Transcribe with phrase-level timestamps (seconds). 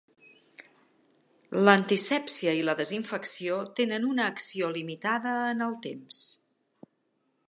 [1.67, 6.27] L'antisèpsia i la desinfecció tenen una acció limitada en el temps.